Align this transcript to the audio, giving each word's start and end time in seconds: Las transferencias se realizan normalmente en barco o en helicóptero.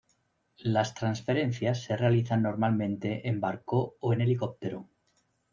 Las 0.63 0.95
transferencias 0.95 1.83
se 1.83 1.95
realizan 1.95 2.41
normalmente 2.41 3.29
en 3.29 3.39
barco 3.39 3.97
o 3.99 4.13
en 4.13 4.21
helicóptero. 4.21 4.89